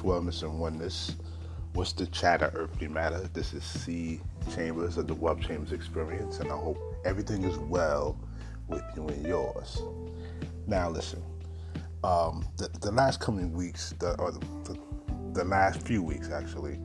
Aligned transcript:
wellness, 0.00 0.42
and 0.42 0.58
oneness. 0.58 1.16
What's 1.72 1.92
the 1.92 2.06
chatter, 2.06 2.50
earthly 2.54 2.88
matter? 2.88 3.20
This 3.32 3.54
is 3.54 3.62
C 3.62 4.20
Chambers 4.54 4.96
of 4.96 5.06
the 5.06 5.14
Wealth 5.14 5.40
Chambers 5.40 5.72
Experience, 5.72 6.40
and 6.40 6.50
I 6.50 6.56
hope 6.56 6.78
everything 7.04 7.44
is 7.44 7.56
well 7.58 8.18
with 8.66 8.82
you 8.96 9.06
and 9.08 9.26
yours. 9.26 9.82
Now, 10.66 10.90
listen. 10.90 11.22
Um, 12.02 12.46
the, 12.56 12.68
the 12.80 12.90
last 12.90 13.20
coming 13.20 13.52
weeks, 13.52 13.94
the, 13.98 14.18
or 14.18 14.32
the, 14.32 14.40
the, 14.64 14.78
the 15.32 15.44
last 15.44 15.82
few 15.82 16.02
weeks 16.02 16.30
actually, 16.30 16.78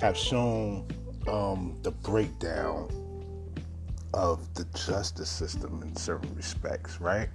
have 0.00 0.16
shown 0.16 0.86
um, 1.28 1.78
the 1.82 1.90
breakdown 1.90 2.88
of 4.14 4.52
the 4.54 4.64
justice 4.74 5.28
system 5.28 5.82
in 5.82 5.94
certain 5.94 6.34
respects, 6.34 7.00
right? 7.00 7.28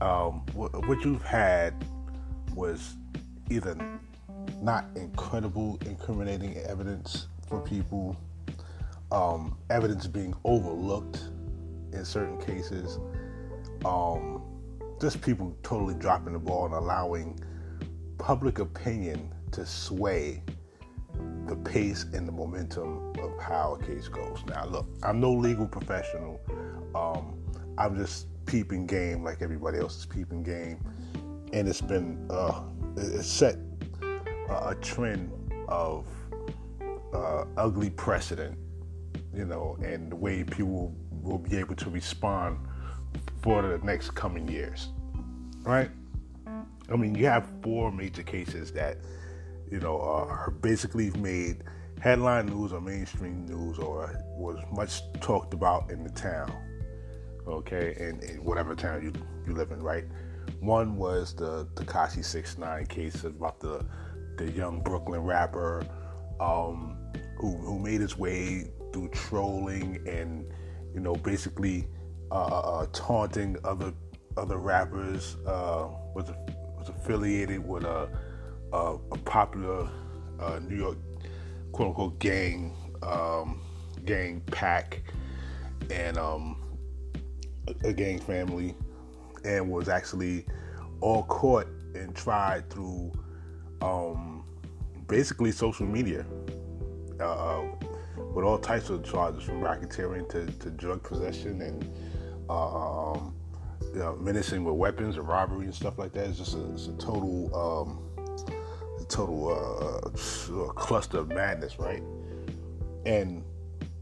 Um, 0.00 0.44
what, 0.52 0.86
what 0.86 1.04
you've 1.04 1.24
had 1.24 1.74
was 2.54 2.96
either 3.50 3.76
not 4.62 4.86
incredible 4.96 5.78
incriminating 5.86 6.56
evidence 6.58 7.28
for 7.48 7.60
people, 7.60 8.16
um, 9.12 9.56
evidence 9.70 10.06
being 10.06 10.34
overlooked 10.44 11.30
in 11.92 12.04
certain 12.04 12.40
cases, 12.40 12.98
um, 13.84 14.42
just 15.00 15.20
people 15.20 15.56
totally 15.62 15.94
dropping 15.94 16.32
the 16.32 16.38
ball 16.38 16.66
and 16.66 16.74
allowing 16.74 17.38
public 18.18 18.58
opinion 18.58 19.32
to 19.52 19.64
sway 19.64 20.42
the 21.46 21.56
pace 21.56 22.04
and 22.12 22.26
the 22.26 22.32
momentum 22.32 23.12
of 23.20 23.38
how 23.40 23.78
a 23.80 23.84
case 23.84 24.08
goes. 24.08 24.42
Now, 24.48 24.66
look, 24.66 24.88
I'm 25.02 25.20
no 25.20 25.32
legal 25.32 25.66
professional. 25.66 26.40
Um, 26.94 27.38
I'm 27.78 27.96
just 27.96 28.26
peeping 28.46 28.86
game 28.86 29.22
like 29.22 29.42
everybody 29.42 29.78
else 29.78 29.98
is 29.98 30.06
peeping 30.06 30.42
game, 30.42 30.80
and 31.52 31.68
it's 31.68 31.80
been 31.80 32.26
uh, 32.30 32.62
it's 32.96 33.26
set 33.26 33.56
a 34.48 34.74
trend 34.76 35.30
of 35.68 36.06
uh, 37.12 37.44
ugly 37.56 37.90
precedent, 37.90 38.58
you 39.34 39.44
know, 39.44 39.76
and 39.82 40.12
the 40.12 40.16
way 40.16 40.44
people 40.44 40.94
will 41.10 41.38
be 41.38 41.56
able 41.56 41.74
to 41.74 41.90
respond 41.90 42.58
for 43.42 43.62
the 43.62 43.78
next 43.84 44.10
coming 44.10 44.48
years, 44.48 44.88
right? 45.62 45.90
I 46.88 46.96
mean, 46.96 47.14
you 47.14 47.26
have 47.26 47.48
four 47.62 47.90
major 47.90 48.22
cases 48.22 48.72
that, 48.72 48.98
you 49.70 49.80
know, 49.80 50.00
are 50.00 50.52
basically 50.60 51.10
made 51.10 51.64
headline 52.00 52.46
news 52.46 52.72
or 52.72 52.80
mainstream 52.80 53.46
news 53.46 53.78
or 53.78 54.22
was 54.36 54.58
much 54.72 55.00
talked 55.20 55.54
about 55.54 55.90
in 55.90 56.04
the 56.04 56.10
town, 56.10 56.52
okay, 57.48 57.96
in, 57.98 58.20
in 58.20 58.44
whatever 58.44 58.74
town 58.74 59.02
you, 59.02 59.12
you 59.46 59.54
live 59.54 59.72
in, 59.72 59.82
right? 59.82 60.04
One 60.60 60.96
was 60.96 61.34
the 61.34 61.66
Tekashi 61.74 62.24
Six 62.24 62.58
Nine 62.58 62.86
case 62.86 63.24
about 63.24 63.60
the 63.60 63.84
the 64.36 64.50
young 64.50 64.80
Brooklyn 64.80 65.22
rapper 65.22 65.86
um, 66.40 66.96
who 67.38 67.56
who 67.58 67.78
made 67.78 68.00
his 68.00 68.16
way 68.18 68.70
through 68.92 69.08
trolling 69.08 70.00
and 70.06 70.46
you 70.94 71.00
know 71.00 71.14
basically 71.14 71.86
uh, 72.30 72.34
uh, 72.34 72.80
uh 72.80 72.86
taunting 72.92 73.56
other 73.64 73.92
other 74.36 74.58
rappers 74.58 75.36
uh, 75.46 75.88
was 76.14 76.30
was 76.78 76.88
affiliated 76.88 77.66
with 77.66 77.84
a 77.84 78.08
a, 78.72 78.96
a 79.12 79.18
popular 79.24 79.88
uh, 80.40 80.58
New 80.58 80.76
York 80.76 80.98
quote 81.72 81.88
unquote 81.88 82.18
gang 82.18 82.74
um, 83.02 83.60
gang 84.04 84.40
pack 84.50 85.02
and 85.90 86.18
um, 86.18 86.62
a, 87.68 87.88
a 87.88 87.92
gang 87.92 88.18
family 88.18 88.74
and 89.46 89.70
was 89.70 89.88
actually 89.88 90.44
all 91.00 91.22
caught 91.24 91.68
and 91.94 92.14
tried 92.14 92.68
through 92.70 93.12
um, 93.80 94.44
basically 95.06 95.52
social 95.52 95.86
media 95.86 96.26
uh, 97.20 97.62
with 98.34 98.44
all 98.44 98.58
types 98.58 98.90
of 98.90 99.04
charges 99.04 99.42
from 99.42 99.60
racketeering 99.60 100.28
to, 100.28 100.46
to 100.58 100.70
drug 100.70 101.02
possession 101.02 101.62
and 101.62 101.90
uh, 102.48 103.12
um, 103.12 103.34
you 103.92 103.98
know, 104.00 104.16
menacing 104.16 104.64
with 104.64 104.74
weapons 104.74 105.16
and 105.16 105.26
robbery 105.26 105.64
and 105.64 105.74
stuff 105.74 105.98
like 105.98 106.12
that. 106.12 106.28
It's 106.28 106.38
just 106.38 106.54
a, 106.54 106.72
it's 106.72 106.86
a 106.88 106.92
total, 106.92 107.54
um, 107.54 108.26
a 109.00 109.04
total 109.04 109.52
uh, 109.52 110.68
cluster 110.72 111.18
of 111.18 111.28
madness, 111.28 111.78
right? 111.78 112.02
And 113.04 113.42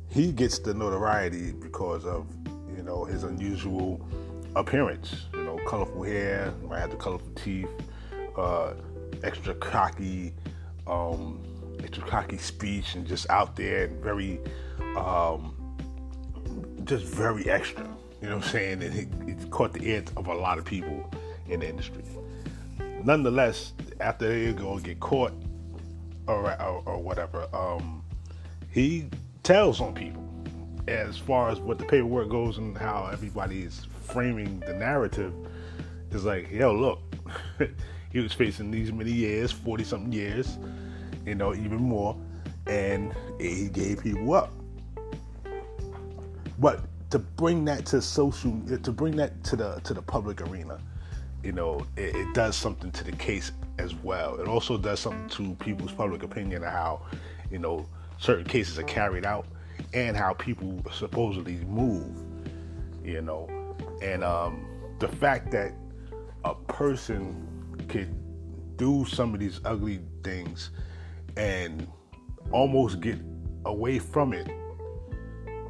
he 0.09 0.33
gets 0.33 0.59
the 0.59 0.75
notoriety 0.75 1.53
because 1.53 2.05
of 2.05 2.27
you 2.77 2.83
know 2.83 3.05
his 3.05 3.25
unusual 3.25 4.07
appearance. 4.57 5.27
Colorful 5.67 6.03
hair, 6.03 6.53
might 6.63 6.81
have 6.81 6.91
the 6.91 6.97
colorful 6.97 7.31
teeth, 7.35 7.69
uh, 8.37 8.75
extra 9.23 9.55
cocky, 9.55 10.35
um, 10.87 11.43
extra 11.83 12.05
cocky 12.05 12.39
speech, 12.39 12.95
and 12.95 13.07
just 13.07 13.29
out 13.31 13.57
there 13.57 13.85
and 13.85 14.03
very, 14.03 14.41
um, 14.97 15.55
just 16.85 17.05
very 17.05 17.49
extra. 17.51 17.85
You 18.21 18.29
know 18.29 18.37
what 18.37 18.47
I'm 18.47 18.51
saying? 18.51 18.83
And 18.83 18.95
it, 18.95 19.09
it 19.29 19.51
caught 19.51 19.73
the 19.73 19.85
ear 19.85 20.05
of 20.17 20.27
a 20.29 20.35
lot 20.35 20.59
of 20.59 20.65
people 20.65 21.11
in 21.49 21.61
the 21.61 21.69
industry. 21.69 22.05
Nonetheless, 23.03 23.73
after 24.01 24.29
they 24.29 24.53
go 24.53 24.79
get 24.79 24.99
caught 25.01 25.33
or, 26.27 26.51
or, 26.63 26.83
or 26.87 27.03
whatever, 27.03 27.47
um, 27.53 28.03
he 28.71 29.09
tells 29.43 29.81
on 29.81 29.95
people 29.95 30.23
as 30.89 31.17
far 31.17 31.51
as 31.51 31.61
what 31.61 31.79
the 31.79 31.85
paperwork 31.85 32.29
goes 32.29 32.59
and 32.59 32.77
how 32.77 33.09
everybody 33.13 33.63
is 33.63 33.87
framing 34.05 34.61
the 34.61 34.73
narrative 34.73 35.33
is 36.15 36.25
like, 36.25 36.51
yo, 36.51 36.73
look, 36.73 37.01
he 38.11 38.21
was 38.21 38.33
facing 38.33 38.71
these 38.71 38.93
many 38.93 39.13
years, 39.13 39.53
40 39.53 39.85
something 39.85 40.13
years, 40.13 40.59
you 41.27 41.35
know, 41.35 41.55
even 41.55 41.79
more, 41.79 42.17
and 42.67 43.13
he 43.41 43.69
gave 43.69 44.03
people 44.03 44.35
up. 44.35 44.53
But 46.59 46.81
to 47.11 47.19
bring 47.19 47.65
that 47.67 47.87
to 47.87 48.01
social, 48.01 48.59
to 48.83 48.93
bring 48.93 49.17
that 49.17 49.43
to 49.45 49.57
the 49.57 49.81
to 49.85 49.95
the 49.95 50.03
public 50.03 50.41
arena, 50.41 50.81
you 51.43 51.53
know, 51.53 51.87
it, 51.97 52.15
it 52.15 52.35
does 52.35 52.57
something 52.57 52.91
to 52.93 53.05
the 53.05 53.13
case 53.13 53.53
as 53.79 53.95
well. 53.95 54.37
It 54.41 54.49
also 54.49 54.79
does 54.79 55.01
something 55.01 55.29
to 55.31 55.55
people's 55.65 55.93
public 55.93 56.23
opinion 56.23 56.65
of 56.65 56.73
how, 56.73 57.03
you 57.51 57.59
know, 57.59 57.87
certain 58.19 58.45
cases 58.45 58.79
are 58.79 58.85
carried 58.85 59.25
out 59.25 59.47
and 59.93 60.17
how 60.17 60.33
people 60.35 60.81
supposedly 60.93 61.57
move, 61.67 62.17
you 63.05 63.21
know. 63.21 63.49
And 64.03 64.25
um, 64.25 64.65
the 64.99 65.09
fact 65.09 65.51
that 65.53 65.73
a 66.45 66.55
person 66.55 67.49
could 67.89 68.15
do 68.77 69.05
some 69.07 69.35
of 69.35 69.41
these 69.41 69.61
ugly 69.65 70.01
things 70.23 70.71
and 71.37 71.87
almost 72.51 73.01
get 73.01 73.19
away 73.65 73.99
from 73.99 74.33
it, 74.33 74.49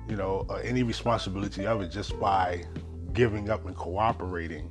you 0.09 0.17
know, 0.17 0.47
uh, 0.51 0.55
any 0.57 0.83
responsibility 0.83 1.67
of 1.67 1.81
it 1.81 1.91
just 1.91 2.19
by 2.19 2.65
giving 3.13 3.51
up 3.51 3.65
and 3.67 3.77
cooperating 3.77 4.71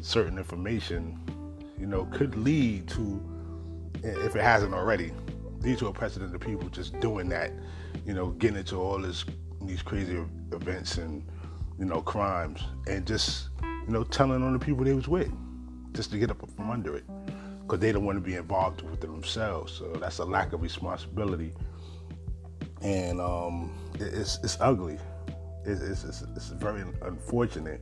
certain 0.00 0.38
information, 0.38 1.18
you 1.78 1.86
know, 1.86 2.04
could 2.06 2.36
lead 2.36 2.86
to, 2.88 3.20
if 4.02 4.36
it 4.36 4.42
hasn't 4.42 4.72
already, 4.72 5.12
lead 5.60 5.78
to 5.78 5.88
a 5.88 5.92
precedent 5.92 6.34
of 6.34 6.40
people 6.40 6.68
just 6.68 6.98
doing 7.00 7.28
that, 7.28 7.52
you 8.04 8.14
know, 8.14 8.28
getting 8.30 8.58
into 8.58 8.76
all 8.76 8.98
this 8.98 9.24
these 9.62 9.82
crazy 9.82 10.22
events 10.52 10.98
and 10.98 11.24
you 11.78 11.84
know 11.84 12.00
crimes, 12.00 12.62
and 12.86 13.06
just 13.06 13.48
you 13.86 13.92
know 13.92 14.04
telling 14.04 14.42
on 14.42 14.52
the 14.52 14.58
people 14.58 14.84
they 14.84 14.92
was 14.92 15.08
with, 15.08 15.32
just 15.92 16.10
to 16.12 16.18
get 16.18 16.30
up 16.30 16.38
from 16.56 16.70
under 16.70 16.96
it, 16.96 17.04
because 17.62 17.80
they 17.80 17.92
don't 17.92 18.04
want 18.04 18.16
to 18.16 18.20
be 18.20 18.34
involved 18.34 18.82
with 18.82 18.94
it 18.94 19.00
themselves. 19.00 19.72
So 19.72 19.92
that's 19.94 20.18
a 20.18 20.24
lack 20.24 20.52
of 20.52 20.62
responsibility, 20.62 21.52
and 22.82 23.20
um, 23.20 23.72
it's 23.94 24.38
it's 24.42 24.58
ugly. 24.60 24.98
It's, 25.64 26.04
it's, 26.04 26.22
it's, 26.36 26.48
very 26.50 26.84
unfortunate, 27.02 27.80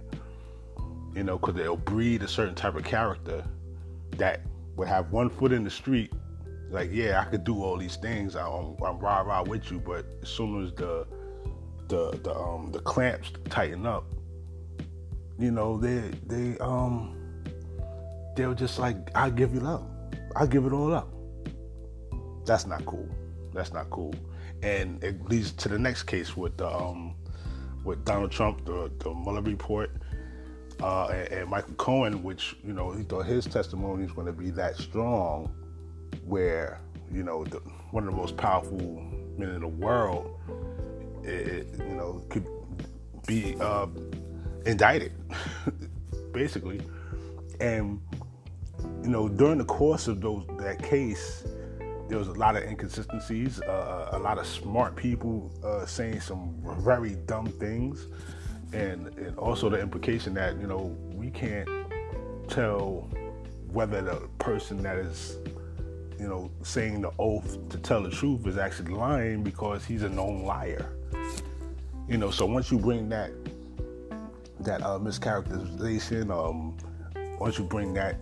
you 1.14 1.22
know, 1.22 1.36
because 1.36 1.54
they'll 1.54 1.76
breed 1.76 2.22
a 2.22 2.28
certain 2.28 2.54
type 2.54 2.76
of 2.76 2.84
character 2.84 3.44
that 4.12 4.40
would 4.76 4.88
have 4.88 5.12
one 5.12 5.28
foot 5.28 5.52
in 5.52 5.64
the 5.64 5.70
street 5.70 6.10
like, 6.70 6.90
yeah, 6.92 7.20
I 7.20 7.24
could 7.30 7.44
do 7.44 7.62
all 7.62 7.76
these 7.76 7.96
things. 7.96 8.34
I'm, 8.34 8.76
I'm 8.82 8.98
rah 8.98 9.20
rah 9.20 9.42
with 9.42 9.70
you, 9.70 9.78
but 9.78 10.04
as 10.22 10.28
soon 10.28 10.64
as 10.64 10.72
the 10.72 11.06
the 11.88 12.18
the 12.22 12.34
um 12.34 12.72
the 12.72 12.80
clamps 12.80 13.32
tighten 13.48 13.86
up, 13.86 14.04
you 15.38 15.50
know, 15.50 15.76
they 15.76 16.10
they 16.26 16.58
um 16.58 17.16
they'll 18.36 18.54
just 18.54 18.78
like, 18.78 18.96
I 19.14 19.30
give 19.30 19.54
it 19.54 19.62
up. 19.62 19.82
I 20.36 20.46
give 20.46 20.64
it 20.64 20.72
all 20.72 20.92
up. 20.92 21.08
That's 22.44 22.66
not 22.66 22.84
cool. 22.86 23.08
That's 23.52 23.72
not 23.72 23.90
cool. 23.90 24.14
And 24.62 25.02
it 25.02 25.24
leads 25.28 25.52
to 25.52 25.68
the 25.68 25.78
next 25.78 26.04
case 26.04 26.36
with 26.36 26.60
um 26.60 27.14
with 27.84 28.04
Donald 28.04 28.32
Trump, 28.32 28.64
the 28.64 28.90
the 28.98 29.12
Mueller 29.12 29.42
report. 29.42 29.90
Uh, 30.82 31.06
and, 31.06 31.32
and 31.32 31.50
Michael 31.50 31.74
Cohen, 31.74 32.22
which 32.24 32.56
you 32.64 32.72
know 32.72 32.90
he 32.90 33.04
thought 33.04 33.26
his 33.26 33.46
testimony 33.46 34.02
was 34.02 34.12
going 34.12 34.26
to 34.26 34.32
be 34.32 34.50
that 34.50 34.76
strong, 34.76 35.54
where 36.26 36.80
you 37.12 37.22
know 37.22 37.44
the, 37.44 37.58
one 37.92 38.06
of 38.06 38.10
the 38.10 38.16
most 38.16 38.36
powerful 38.36 38.78
men 39.38 39.50
in 39.50 39.60
the 39.60 39.68
world, 39.68 40.36
it, 41.22 41.68
you 41.78 41.94
know, 41.94 42.24
could 42.28 42.46
be 43.26 43.56
uh, 43.60 43.86
indicted, 44.66 45.12
basically, 46.32 46.80
and 47.60 48.00
you 49.02 49.10
know, 49.10 49.28
during 49.28 49.58
the 49.58 49.64
course 49.64 50.08
of 50.08 50.20
those 50.20 50.46
that 50.58 50.82
case, 50.82 51.44
there 52.08 52.18
was 52.18 52.28
a 52.28 52.32
lot 52.32 52.56
of 52.56 52.64
inconsistencies, 52.64 53.60
uh, 53.62 54.10
a 54.12 54.18
lot 54.18 54.38
of 54.38 54.46
smart 54.46 54.96
people 54.96 55.52
uh, 55.64 55.86
saying 55.86 56.20
some 56.20 56.54
very 56.80 57.14
dumb 57.26 57.46
things, 57.46 58.06
and 58.72 59.08
and 59.18 59.36
also 59.38 59.68
the 59.68 59.80
implication 59.80 60.34
that 60.34 60.58
you 60.58 60.66
know 60.66 60.96
we 61.12 61.30
can't 61.30 61.68
tell 62.48 63.08
whether 63.68 64.00
the 64.02 64.28
person 64.38 64.82
that 64.82 64.96
is 64.96 65.38
you 66.18 66.28
know 66.28 66.50
saying 66.62 67.00
the 67.00 67.10
oath 67.18 67.58
to 67.68 67.78
tell 67.78 68.02
the 68.02 68.10
truth 68.10 68.46
is 68.46 68.56
actually 68.56 68.92
lying 68.92 69.42
because 69.42 69.84
he's 69.84 70.02
a 70.02 70.08
known 70.08 70.44
liar. 70.44 70.90
You 72.06 72.18
know, 72.18 72.30
so 72.30 72.44
once 72.44 72.70
you 72.70 72.78
bring 72.78 73.08
that 73.08 73.30
that 74.64 74.82
uh, 74.82 74.98
mischaracterization, 74.98 76.30
um, 76.30 76.76
once 77.38 77.58
you 77.58 77.64
bring 77.64 77.94
that 77.94 78.16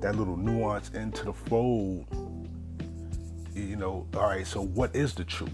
that 0.00 0.14
little 0.14 0.36
nuance 0.36 0.90
into 0.90 1.24
the 1.24 1.32
fold, 1.32 2.06
you 3.54 3.76
know, 3.76 4.06
all 4.14 4.22
right, 4.22 4.46
so 4.46 4.62
what 4.62 4.94
is 4.94 5.14
the 5.14 5.24
truth? 5.24 5.50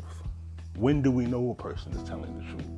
When 0.76 1.00
do 1.00 1.10
we 1.10 1.24
know 1.24 1.50
a 1.50 1.54
person 1.54 1.92
is 1.92 2.02
telling 2.06 2.38
the 2.38 2.44
truth? 2.44 2.70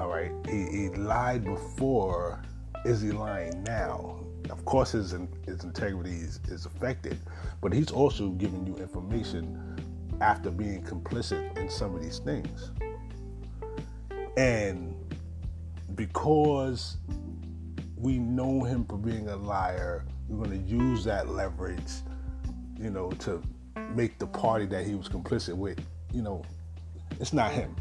All 0.00 0.08
right, 0.08 0.32
he, 0.48 0.64
he 0.64 0.88
lied 0.90 1.44
before. 1.44 2.42
Is 2.84 3.02
he 3.02 3.10
lying 3.10 3.62
now? 3.64 4.20
Of 4.48 4.64
course, 4.64 4.92
his 4.92 5.14
his 5.44 5.64
integrity 5.64 6.12
is, 6.12 6.40
is 6.48 6.66
affected, 6.66 7.18
but 7.60 7.72
he's 7.72 7.90
also 7.90 8.30
giving 8.30 8.66
you 8.66 8.76
information 8.76 9.76
after 10.20 10.50
being 10.50 10.82
complicit 10.82 11.56
in 11.58 11.68
some 11.68 11.94
of 11.94 12.02
these 12.02 12.20
things. 12.20 12.70
And 14.36 14.95
because 15.96 16.98
we 17.96 18.18
know 18.18 18.62
him 18.62 18.84
for 18.84 18.98
being 18.98 19.28
a 19.28 19.36
liar, 19.36 20.04
we're 20.28 20.44
going 20.44 20.62
to 20.62 20.70
use 20.70 21.04
that 21.04 21.28
leverage, 21.28 21.80
you 22.78 22.90
know, 22.90 23.10
to 23.10 23.42
make 23.94 24.18
the 24.18 24.26
party 24.26 24.66
that 24.66 24.86
he 24.86 24.94
was 24.94 25.08
complicit 25.08 25.54
with, 25.54 25.80
you 26.12 26.22
know, 26.22 26.44
it's 27.18 27.32
not 27.32 27.52
him. 27.52 27.74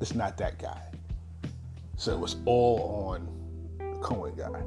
It's 0.00 0.14
not 0.14 0.36
that 0.38 0.58
guy. 0.58 0.82
So 1.96 2.12
it 2.12 2.18
was 2.18 2.36
all 2.44 3.08
on 3.08 3.28
the 3.78 3.98
Cohen 4.00 4.34
guy. 4.34 4.60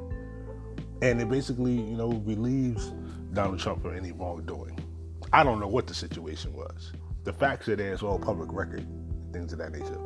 And 1.02 1.20
it 1.20 1.28
basically, 1.28 1.74
you 1.74 1.96
know, 1.96 2.12
relieves 2.24 2.92
Donald 3.34 3.60
Trump 3.60 3.82
from 3.82 3.94
any 3.96 4.12
wrongdoing. 4.12 4.78
I 5.32 5.44
don't 5.44 5.60
know 5.60 5.68
what 5.68 5.86
the 5.86 5.94
situation 5.94 6.54
was. 6.54 6.92
The 7.24 7.32
facts 7.32 7.68
are 7.68 7.76
there, 7.76 7.92
it's 7.92 8.02
all 8.02 8.18
public 8.18 8.50
record, 8.52 8.86
things 9.32 9.52
of 9.52 9.58
that 9.58 9.72
nature. 9.72 9.98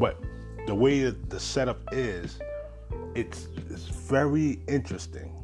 But 0.00 0.18
the 0.66 0.74
way 0.74 1.02
that 1.02 1.30
the 1.30 1.40
setup 1.40 1.80
is, 1.92 2.38
it's, 3.14 3.48
it's 3.70 3.86
very 3.86 4.60
interesting 4.68 5.42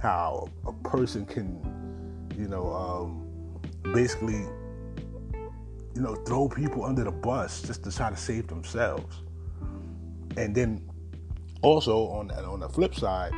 how 0.00 0.48
a 0.66 0.72
person 0.88 1.24
can, 1.24 1.60
you 2.36 2.48
know, 2.48 2.72
um, 2.72 3.92
basically, 3.92 4.44
you 5.94 6.00
know, 6.00 6.14
throw 6.26 6.48
people 6.48 6.84
under 6.84 7.04
the 7.04 7.12
bus 7.12 7.62
just 7.62 7.84
to 7.84 7.92
try 7.92 8.10
to 8.10 8.16
save 8.16 8.48
themselves. 8.48 9.22
And 10.36 10.54
then 10.54 10.82
also 11.62 12.08
on 12.08 12.30
on 12.30 12.60
the 12.60 12.68
flip 12.68 12.94
side, 12.94 13.32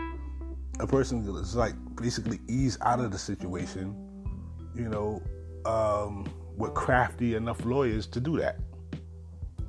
a 0.81 0.87
person 0.87 1.27
is 1.37 1.55
like 1.55 1.75
basically 1.97 2.41
ease 2.49 2.79
out 2.81 3.01
of 3.01 3.13
the 3.13 3.19
situation, 3.19 3.95
you 4.75 4.89
know, 4.89 5.23
um, 5.67 6.27
with 6.57 6.75
crafty 6.75 7.35
enough 7.35 7.65
lawyers 7.65 8.07
to 8.09 8.21
do 8.21 8.39
that. 8.39 8.59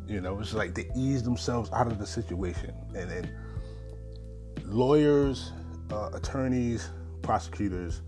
You 0.08 0.22
know, 0.22 0.40
it's 0.40 0.54
like 0.54 0.76
they 0.76 0.90
ease 0.96 1.24
themselves 1.24 1.70
out 1.72 1.88
of 1.88 1.98
the 1.98 2.08
situation, 2.08 2.74
and 2.96 3.10
then 3.10 3.30
lawyers 4.66 5.52
uh, 5.92 6.10
attorneys, 6.14 6.90
prosecutors, 7.22 8.02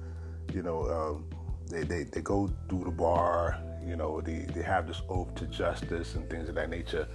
you 0.53 0.63
know, 0.63 0.89
um, 0.89 1.25
they, 1.69 1.83
they, 1.83 2.03
they 2.03 2.21
go 2.21 2.49
through 2.69 2.85
the 2.85 2.91
bar, 2.91 3.59
you 3.85 3.95
know, 3.95 4.21
they, 4.21 4.45
they 4.53 4.61
have 4.61 4.87
this 4.87 5.01
oath 5.09 5.33
to 5.35 5.45
justice 5.47 6.15
and 6.15 6.29
things 6.29 6.49
of 6.49 6.55
that 6.55 6.69
nature, 6.69 7.07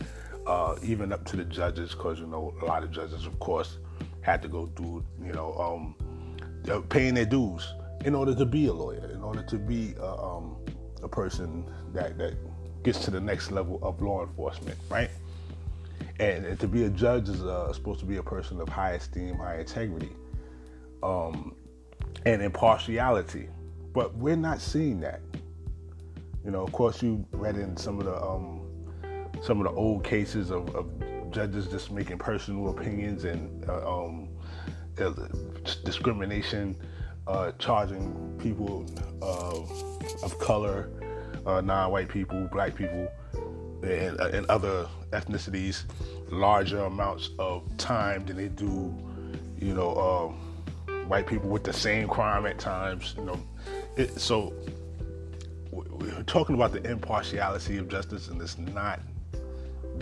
uh, 0.47 0.77
even 0.83 1.13
up 1.13 1.25
to 1.25 1.37
the 1.37 1.45
judges, 1.45 1.95
because, 1.95 2.19
you 2.19 2.27
know, 2.27 2.55
a 2.63 2.65
lot 2.65 2.83
of 2.83 2.91
judges, 2.91 3.27
of 3.27 3.39
course, 3.39 3.79
had 4.21 4.43
to 4.43 4.49
go 4.49 4.67
through, 4.77 5.05
you 5.25 5.33
know, 5.33 5.55
um, 5.55 6.85
paying 6.89 7.15
their 7.15 7.25
dues 7.25 7.75
in 8.05 8.15
order 8.15 8.35
to 8.35 8.45
be 8.45 8.67
a 8.67 8.73
lawyer, 8.73 9.11
in 9.13 9.23
order 9.23 9.43
to 9.43 9.57
be 9.59 9.95
a, 9.99 10.07
um, 10.07 10.57
a 11.03 11.09
person 11.09 11.69
that, 11.93 12.19
that 12.19 12.35
gets 12.83 12.99
to 13.05 13.11
the 13.11 13.21
next 13.21 13.51
level 13.51 13.79
of 13.83 14.01
law 14.01 14.23
enforcement, 14.25 14.79
right? 14.91 15.11
And, 16.21 16.59
to 16.61 16.69
be 16.69 16.85
a 16.85 16.91
judge 16.91 17.29
is 17.29 17.43
uh, 17.43 17.73
supposed 17.73 18.01
to 18.01 18.07
be 18.07 18.17
a 18.17 18.23
person 18.23 18.61
of 18.61 18.69
high 18.69 18.93
esteem, 18.93 19.37
high 19.37 19.61
integrity 19.61 20.11
um, 21.03 21.55
and 22.27 22.43
impartiality. 22.43 23.49
But 23.93 24.15
we're 24.17 24.37
not 24.37 24.61
seeing 24.61 25.01
that. 25.01 25.21
You 26.45 26.51
know, 26.51 26.63
of 26.63 26.73
course, 26.73 27.03
you 27.03 27.25
read 27.33 27.57
in 27.57 27.77
some 27.77 27.99
of 27.99 28.07
the 28.07 28.21
um, 28.21 28.63
some 29.43 29.61
of 29.61 29.65
the 29.65 29.79
old 29.79 30.05
cases 30.05 30.51
of, 30.51 30.75
of 30.75 30.89
judges 31.31 31.67
just 31.67 31.91
making 31.91 32.19
personal 32.19 32.69
opinions 32.71 33.25
and 33.25 33.69
uh, 33.69 34.05
um, 34.05 34.29
uh, 35.01 35.13
discrimination, 35.85 36.77
uh, 37.27 37.53
charging 37.59 38.39
people 38.39 38.87
of 39.21 40.39
color, 40.39 40.91
uh, 41.47 41.61
non-white 41.61 42.09
people, 42.09 42.49
black 42.53 42.75
people, 42.75 43.11
and, 43.83 44.21
uh, 44.21 44.31
and 44.33 44.47
other 44.47 44.87
ethnicities 45.11 45.85
larger 46.31 46.81
amounts 46.81 47.31
of 47.39 47.77
time 47.77 48.25
than 48.25 48.37
they 48.37 48.49
do, 48.49 48.95
you 49.59 49.75
know, 49.75 49.95
um, 49.97 51.09
white 51.09 51.27
people 51.27 51.51
with 51.51 51.65
the 51.65 51.73
same 51.73 52.09
crime 52.09 52.47
at 52.47 52.59
times. 52.59 53.15
You 53.19 53.25
know, 53.25 53.41
it, 53.97 54.19
so 54.19 54.55
we're 55.71 56.23
talking 56.25 56.55
about 56.55 56.73
the 56.73 56.83
impartiality 56.91 57.79
of 57.79 57.89
justice, 57.89 58.29
and 58.29 58.41
it's 58.41 58.59
not 58.59 59.01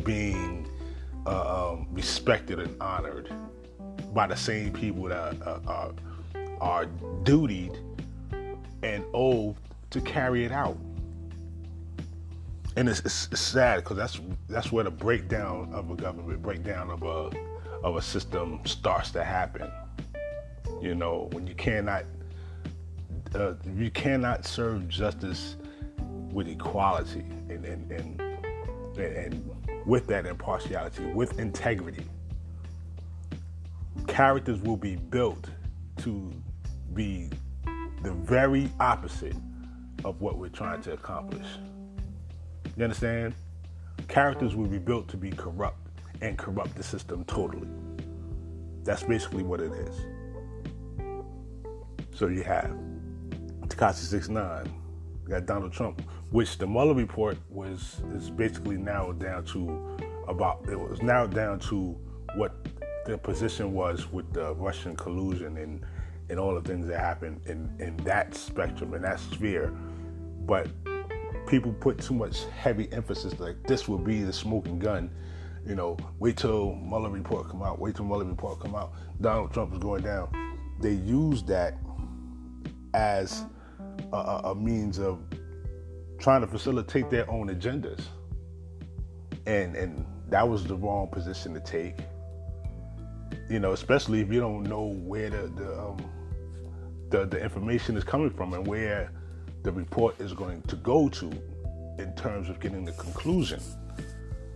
being 0.04 0.68
uh, 1.26 1.72
um, 1.72 1.88
respected 1.90 2.58
and 2.60 2.80
honored 2.80 3.32
by 4.14 4.26
the 4.26 4.36
same 4.36 4.72
people 4.72 5.04
that 5.04 5.40
are, 5.42 5.60
are, 5.66 5.92
are 6.60 6.86
dutied 7.24 7.76
and 8.82 9.04
owed 9.12 9.56
to 9.90 10.00
carry 10.00 10.44
it 10.44 10.52
out. 10.52 10.78
And 12.76 12.88
it's, 12.88 13.00
it's, 13.00 13.28
it's 13.32 13.40
sad 13.40 13.76
because 13.76 13.96
that's 13.96 14.20
that's 14.48 14.70
where 14.70 14.84
the 14.84 14.90
breakdown 14.90 15.70
of 15.72 15.90
a 15.90 15.94
government, 15.96 16.40
breakdown 16.40 16.90
of 16.90 17.02
a 17.02 17.30
of 17.82 17.96
a 17.96 18.02
system 18.02 18.60
starts 18.64 19.10
to 19.12 19.24
happen. 19.24 19.70
You 20.80 20.94
know, 20.94 21.28
when 21.32 21.46
you 21.46 21.54
cannot 21.54 22.04
uh, 23.34 23.54
you 23.76 23.90
cannot 23.90 24.46
serve 24.46 24.88
justice 24.88 25.56
with 26.32 26.48
equality 26.48 27.24
and 27.48 27.64
and, 27.64 27.90
and 27.90 28.20
and 28.98 29.50
with 29.86 30.06
that 30.08 30.26
impartiality, 30.26 31.04
with 31.06 31.38
integrity. 31.38 32.04
Characters 34.06 34.60
will 34.60 34.76
be 34.76 34.96
built 34.96 35.48
to 35.98 36.32
be 36.94 37.30
the 38.02 38.12
very 38.12 38.68
opposite 38.78 39.36
of 40.04 40.20
what 40.20 40.38
we're 40.38 40.48
trying 40.48 40.80
to 40.82 40.92
accomplish. 40.92 41.46
You 42.76 42.84
understand? 42.84 43.34
Characters 44.08 44.56
will 44.56 44.66
be 44.66 44.78
built 44.78 45.08
to 45.08 45.16
be 45.16 45.30
corrupt 45.30 45.88
and 46.20 46.36
corrupt 46.38 46.76
the 46.76 46.82
system 46.82 47.24
totally. 47.24 47.68
That's 48.84 49.02
basically 49.02 49.42
what 49.42 49.60
it 49.60 49.72
is. 49.72 50.06
So 52.14 52.28
you 52.28 52.42
have 52.42 52.76
Tekashi 53.66 53.94
Six 53.94 54.28
Nine, 54.28 54.66
you 55.24 55.30
got 55.30 55.46
Donald 55.46 55.72
Trump, 55.72 56.02
which 56.30 56.58
the 56.58 56.66
Mueller 56.66 56.94
report 56.94 57.38
was 57.48 58.02
is 58.14 58.30
basically 58.30 58.76
narrowed 58.76 59.18
down 59.18 59.44
to 59.46 59.96
about 60.28 60.66
it 60.68 60.78
was 60.78 61.02
narrowed 61.02 61.34
down 61.34 61.58
to 61.58 61.98
what 62.36 62.54
the 63.06 63.18
position 63.18 63.72
was 63.72 64.10
with 64.12 64.32
the 64.32 64.54
Russian 64.54 64.94
collusion 64.96 65.56
and 65.56 65.84
and 66.28 66.38
all 66.38 66.54
the 66.54 66.60
things 66.60 66.86
that 66.86 67.00
happened 67.00 67.40
in 67.46 67.74
in 67.78 67.96
that 67.98 68.34
spectrum 68.34 68.94
in 68.94 69.02
that 69.02 69.18
sphere, 69.18 69.72
but 70.46 70.68
people 71.50 71.72
put 71.72 71.98
too 71.98 72.14
much 72.14 72.44
heavy 72.56 72.90
emphasis 72.92 73.38
like 73.40 73.56
this 73.64 73.88
will 73.88 73.98
be 73.98 74.22
the 74.22 74.32
smoking 74.32 74.78
gun. 74.78 75.10
You 75.66 75.74
know, 75.74 75.96
wait 76.20 76.36
till 76.36 76.76
Mueller 76.76 77.10
report 77.10 77.48
come 77.48 77.62
out. 77.62 77.80
Wait 77.80 77.96
till 77.96 78.04
Mueller 78.04 78.24
report 78.24 78.60
come 78.60 78.76
out. 78.76 78.92
Donald 79.20 79.52
Trump 79.52 79.72
is 79.72 79.80
going 79.80 80.02
down. 80.02 80.30
They 80.80 80.92
use 80.92 81.42
that 81.44 81.76
as 82.94 83.44
a, 84.12 84.16
a 84.16 84.54
means 84.54 84.98
of 84.98 85.18
trying 86.18 86.40
to 86.40 86.46
facilitate 86.46 87.10
their 87.10 87.28
own 87.28 87.48
agendas. 87.48 88.00
And 89.46 89.74
and 89.74 90.06
that 90.28 90.48
was 90.48 90.64
the 90.64 90.76
wrong 90.76 91.08
position 91.08 91.52
to 91.54 91.60
take. 91.60 91.96
You 93.50 93.58
know, 93.58 93.72
especially 93.72 94.20
if 94.20 94.32
you 94.32 94.38
don't 94.38 94.62
know 94.62 94.94
where 95.04 95.30
the 95.30 95.48
the, 95.48 95.80
um, 95.80 95.96
the, 97.10 97.26
the 97.26 97.42
information 97.42 97.96
is 97.96 98.04
coming 98.04 98.30
from 98.30 98.54
and 98.54 98.64
where 98.66 99.10
the 99.62 99.72
report 99.72 100.18
is 100.20 100.32
going 100.32 100.62
to 100.62 100.76
go 100.76 101.08
to 101.08 101.30
in 101.98 102.14
terms 102.16 102.48
of 102.48 102.60
getting 102.60 102.84
the 102.84 102.92
conclusion. 102.92 103.60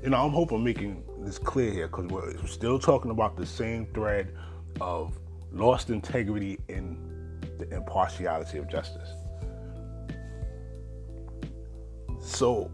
You 0.03 0.11
know, 0.11 0.25
I'm 0.25 0.33
hoping 0.33 0.59
I'm 0.59 0.65
making 0.65 1.03
this 1.21 1.39
clear 1.39 1.71
here 1.71 1.89
because 1.89 2.07
we're 2.07 2.47
still 2.47 2.79
talking 2.79 3.11
about 3.11 3.37
the 3.37 3.47
same 3.47 3.87
thread 3.95 4.35
of 4.81 5.19
lost 5.53 5.91
integrity 5.91 6.59
in 6.69 6.99
the 7.59 7.69
impartiality 7.75 8.59
of 8.59 8.69
justice. 8.69 9.11
So 12.21 12.71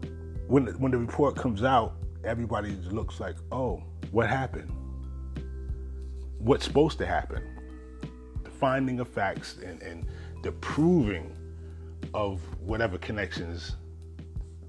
when 0.47 0.65
the, 0.65 0.71
when 0.73 0.91
the 0.91 0.97
report 0.97 1.35
comes 1.35 1.63
out, 1.63 1.95
everybody 2.23 2.71
looks 2.89 3.19
like, 3.19 3.35
oh, 3.51 3.83
what 4.11 4.29
happened? 4.29 4.71
What's 6.39 6.65
supposed 6.65 6.97
to 6.99 7.05
happen? 7.05 7.43
The 8.43 8.49
finding 8.49 8.99
of 8.99 9.07
facts 9.07 9.57
and, 9.63 9.81
and 9.81 10.05
the 10.43 10.51
proving 10.53 11.35
of 12.13 12.41
whatever 12.59 12.97
connections 12.97 13.75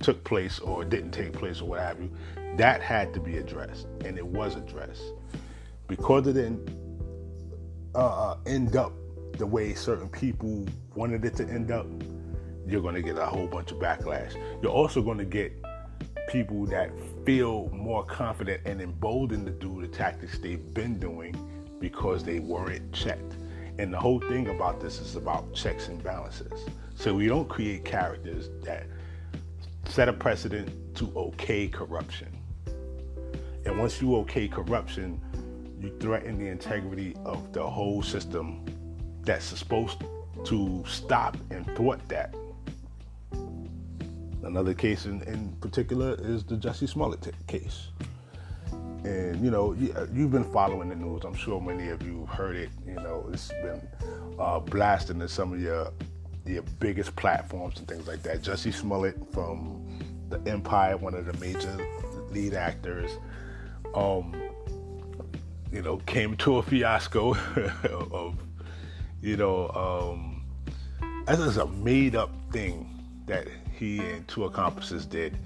took 0.01 0.23
place 0.25 0.59
or 0.59 0.85
didn't 0.85 1.13
take 1.13 1.33
place 1.33 1.61
or 1.61 1.69
what 1.69 1.81
have 1.81 2.01
you, 2.01 2.11
that 2.57 2.83
had 2.83 3.15
to 3.15 3.21
be 3.21 3.39
addressed, 3.39 3.87
and 4.05 4.19
it 4.19 4.27
was 4.27 4.57
addressed. 4.57 5.13
Because 5.89 6.27
it 6.27 6.35
didn't 6.35 6.69
uh, 7.95 8.31
uh 8.31 8.37
end 8.47 8.77
up 8.77 8.93
the 9.39 9.47
way 9.47 9.75
certain 9.75 10.09
people 10.09 10.67
wanted 10.95 11.25
it 11.25 11.37
to 11.37 11.45
end 11.45 11.71
up, 11.71 11.87
you're 12.67 12.83
going 12.83 12.95
to 12.95 13.03
get 13.03 13.19
a 13.19 13.27
whole 13.27 13.47
bunch 13.47 13.73
of 13.73 13.79
backlash. 13.79 14.35
You're 14.63 14.73
also 14.73 15.03
going 15.03 15.19
to 15.19 15.25
get 15.25 15.53
people 16.29 16.65
that 16.67 16.91
feel 17.25 17.69
more 17.71 18.05
confident 18.05 18.63
and 18.65 18.81
emboldened 18.81 19.47
to 19.47 19.53
do 19.53 19.81
the 19.81 19.89
tactics 19.89 20.39
they've 20.39 20.73
been 20.73 20.99
doing 20.99 21.35
because 21.81 22.25
they 22.25 22.39
weren't 22.39 22.93
checked. 22.93 23.37
And 23.79 23.93
the 23.93 23.99
whole 23.99 24.21
thing 24.21 24.49
about 24.49 24.81
this 24.81 25.01
is 25.01 25.17
about 25.17 25.55
checks 25.55 25.89
and 25.89 26.03
balances. 26.03 26.69
So 26.95 27.15
we 27.15 27.27
don't 27.27 27.49
create 27.49 27.85
characters 27.85 28.51
that 28.65 28.87
set 29.87 30.09
a 30.09 30.13
precedent 30.13 30.95
to 30.97 31.13
okay 31.17 31.69
corruption. 31.69 32.29
And 33.65 33.79
once 33.79 34.01
you 34.01 34.17
okay 34.17 34.49
corruption, 34.49 35.21
you 35.81 35.93
threaten 35.99 36.39
the 36.39 36.47
integrity 36.47 37.17
of 37.25 37.53
the 37.53 37.67
whole 37.69 38.03
system 38.03 38.65
that's 39.23 39.45
supposed 39.45 40.03
to 40.45 40.85
stop 40.87 41.37
and 41.51 41.67
thwart 41.77 42.01
that. 42.09 42.35
Another 44.43 44.75
case 44.75 45.07
in, 45.07 45.23
in 45.23 45.53
particular 45.61 46.17
is 46.21 46.45
the 46.45 46.57
Jussie 46.57 46.89
Smollett 46.89 47.23
t- 47.23 47.31
case. 47.47 47.89
And 49.05 49.45
you 49.45 49.51
know, 49.51 49.73
you, 49.73 49.93
have 49.93 50.31
been 50.31 50.45
following 50.53 50.89
the 50.89 50.95
news. 50.95 51.25
I'm 51.25 51.35
sure 51.35 51.61
many 51.61 51.89
of 51.89 52.03
you 52.03 52.27
heard 52.27 52.57
it. 52.57 52.71
You 52.87 52.95
know, 52.95 53.29
it's 53.33 53.49
been 53.49 53.81
uh, 54.39 54.61
blasting 54.61 55.21
in 55.21 55.29
some 55.29 55.53
of 55.53 55.61
your 55.61 55.93
your 56.45 56.63
biggest 56.81 57.15
platforms 57.17 57.79
and 57.79 57.89
things 57.89 58.07
like 58.07 58.23
that. 58.23 58.43
Jussie 58.43 58.73
Smollett 58.73 59.17
from 59.33 59.87
the 60.29 60.41
Empire, 60.51 60.97
one 60.97 61.15
of 61.15 61.27
the 61.27 61.33
major 61.35 61.77
lead 62.31 62.55
actors, 62.55 63.11
um, 63.95 64.35
you 65.71 65.83
know, 65.83 65.99
came 65.99 66.37
to 66.39 66.57
a 66.57 66.63
fiasco 66.63 67.35
of, 68.13 68.37
you 69.21 69.37
know, 69.37 69.69
um, 69.71 70.45
this 71.27 71.39
is 71.39 71.59
a 71.59 71.67
made 71.67 72.17
up 72.17 72.31
thing 72.51 72.89
that 73.27 73.47
he 73.79 73.99
and 73.99 74.27
two 74.27 74.45
accomplices 74.45 75.07
did, 75.07 75.37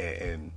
and 0.00 0.50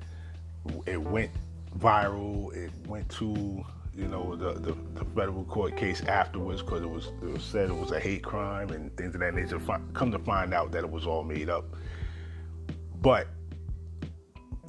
it 0.86 1.02
went 1.02 1.32
viral. 1.78 2.54
It 2.56 2.72
went 2.88 3.10
to 3.10 3.64
you 3.96 4.08
know 4.08 4.36
the, 4.36 4.54
the, 4.54 4.78
the 4.94 5.06
federal 5.16 5.44
court 5.46 5.76
case 5.76 6.02
afterwards 6.04 6.62
because 6.62 6.82
it 6.82 6.90
was 6.90 7.08
it 7.22 7.32
was 7.34 7.44
said 7.44 7.70
it 7.70 7.76
was 7.76 7.92
a 7.92 8.00
hate 8.00 8.24
crime 8.24 8.70
and 8.70 8.96
things 8.96 9.16
of 9.16 9.22
that 9.22 9.34
nature. 9.34 9.60
Come 9.94 10.12
to 10.12 10.20
find 10.20 10.54
out 10.54 10.72
that 10.72 10.84
it 10.84 10.90
was 10.90 11.08
all 11.08 11.24
made 11.24 11.50
up, 11.50 11.66
but 13.02 13.28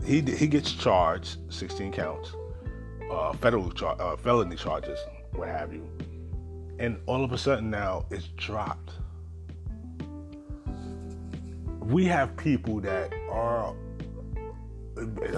he 0.05 0.23
he 0.23 0.47
gets 0.47 0.73
charged 0.73 1.39
16 1.51 1.93
counts, 1.93 2.33
uh, 3.11 3.33
federal 3.35 3.71
char- 3.73 4.01
uh, 4.01 4.17
felony 4.17 4.57
charges, 4.57 4.99
what 5.33 5.49
have 5.49 5.73
you, 5.73 5.87
and 6.79 6.99
all 7.07 7.23
of 7.23 7.33
a 7.33 7.39
sudden 7.39 7.71
now 7.71 8.07
it's 8.11 8.29
dropped. 8.37 8.93
We 11.81 12.05
have 12.05 12.37
people 12.37 12.81
that 12.81 13.13
are 13.31 13.75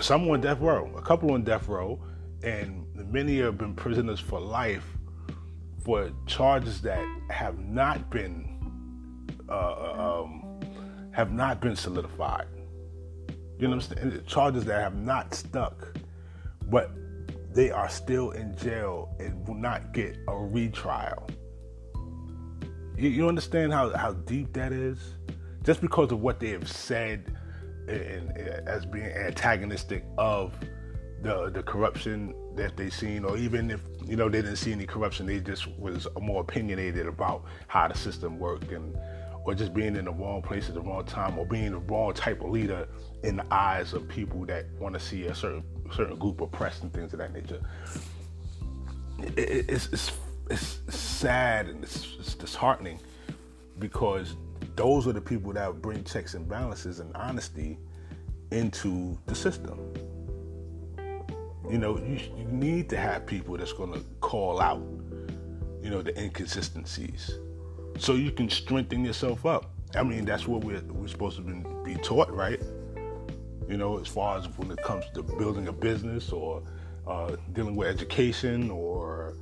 some 0.01 0.29
on 0.29 0.41
death 0.41 0.61
row, 0.61 0.91
a 0.97 1.03
couple 1.03 1.33
on 1.33 1.43
death 1.43 1.69
row, 1.69 2.01
and 2.43 2.87
many 2.95 3.39
have 3.39 3.59
been 3.59 3.75
prisoners 3.75 4.21
for 4.21 4.41
life 4.41 4.87
for 5.85 6.11
charges 6.27 6.81
that 6.83 7.05
have 7.31 7.59
not 7.59 8.11
been 8.11 8.47
uh, 9.49 9.53
uh 9.53 10.23
um, 10.23 10.61
have 11.13 11.33
not 11.33 11.61
been 11.61 11.77
solidified. 11.77 12.47
You 13.59 13.69
know 13.69 13.77
what 13.77 13.91
I'm 13.91 14.11
saying? 14.11 14.25
Charges 14.27 14.65
that 14.65 14.81
have 14.81 14.97
not 14.97 15.35
stuck, 15.35 15.99
but 16.67 16.91
they 17.53 17.71
are 17.71 17.89
still 17.89 18.31
in 18.31 18.57
jail 18.57 19.15
and 19.19 19.47
will 19.47 19.55
not 19.55 19.93
get 19.93 20.17
a 20.29 20.37
retrial. 20.37 21.27
You, 22.97 23.09
you 23.09 23.29
understand 23.29 23.73
how, 23.73 23.91
how 23.97 24.13
deep 24.13 24.53
that 24.53 24.73
is? 24.73 25.15
Just 25.63 25.81
because 25.81 26.13
of 26.13 26.21
what 26.21 26.41
they 26.41 26.51
have 26.51 26.69
said 26.69 27.37
and, 27.91 28.37
as 28.69 28.87
being 28.87 29.07
antagonistic 29.07 30.05
of 30.19 30.55
the 31.23 31.51
the 31.51 31.63
corruption 31.63 32.35
that 32.57 32.77
they 32.77 32.91
seen, 32.91 33.25
or 33.25 33.37
even 33.37 33.71
if 33.71 33.81
you 34.07 34.17
know 34.17 34.29
they 34.29 34.43
didn't 34.43 34.57
see 34.57 34.73
any 34.73 34.87
corruption, 34.87 35.27
they 35.27 35.41
just 35.41 35.69
was 35.79 36.07
more 36.21 36.41
opinionated 36.41 37.07
about 37.07 37.45
how 37.69 37.89
the 37.89 37.95
system 37.95 38.39
worked 38.39 38.71
and 38.73 38.97
or 39.45 39.55
just 39.55 39.73
being 39.73 39.97
in 39.97 40.05
the 40.05 40.13
wrong 40.13 40.43
place 40.43 40.69
at 40.69 40.75
the 40.75 40.81
wrong 40.81 41.05
time 41.05 41.39
or 41.39 41.47
being 41.47 41.73
the 41.73 41.79
wrong 41.79 42.13
type 42.13 42.43
of 42.43 42.51
leader 42.51 42.87
in 43.23 43.37
the 43.37 43.55
eyes 43.55 43.93
of 43.93 44.07
people 44.09 44.45
that 44.45 44.67
want 44.79 44.95
to 44.95 45.01
see 45.01 45.25
a 45.27 45.35
certain 45.35 45.63
certain 45.93 46.19
group 46.19 46.41
oppressed 46.41 46.83
and 46.83 46.93
things 46.93 47.13
of 47.13 47.19
that 47.19 47.33
nature. 47.33 47.61
It, 49.19 49.67
it's, 49.69 49.89
it's, 49.93 50.13
it's 50.51 50.81
sad 50.89 51.69
and 51.69 51.83
it's, 51.85 52.17
it's 52.19 52.35
disheartening 52.35 53.01
because 53.79 54.37
those 54.81 55.07
are 55.07 55.13
the 55.13 55.21
people 55.21 55.53
that 55.53 55.83
bring 55.83 56.03
checks 56.05 56.33
and 56.33 56.49
balances 56.49 57.01
and 57.01 57.15
honesty 57.15 57.77
into 58.51 59.19
the 59.27 59.35
system. 59.35 59.79
You 61.69 61.77
know, 61.77 61.99
you, 61.99 62.19
you 62.35 62.45
need 62.45 62.89
to 62.89 62.97
have 62.97 63.27
people 63.27 63.59
that's 63.59 63.75
going 63.75 63.93
to 63.93 64.01
call 64.23 64.59
out, 64.59 64.83
you 65.83 65.91
know, 65.91 66.01
the 66.01 66.19
inconsistencies 66.19 67.31
so 67.99 68.15
you 68.15 68.31
can 68.31 68.49
strengthen 68.49 69.05
yourself 69.05 69.45
up. 69.45 69.71
I 69.95 70.03
mean, 70.03 70.25
that's 70.25 70.49
what 70.49 70.65
we're, 70.65 70.81
we're 70.89 71.09
supposed 71.09 71.37
to 71.37 71.43
be, 71.43 71.63
be 71.85 72.01
taught, 72.01 72.33
right? 72.33 72.63
You 73.69 73.77
know, 73.77 73.99
as 73.99 74.09
far 74.09 74.39
as 74.39 74.47
when 74.57 74.71
it 74.71 74.83
comes 74.83 75.05
to 75.13 75.23
building 75.23 75.69
a 75.69 75.73
business 75.75 76.33
or 76.33 76.63
uh, 77.07 77.37
dealing 77.53 77.77
with 77.77 77.87
education 77.89 78.71
or, 78.71 79.35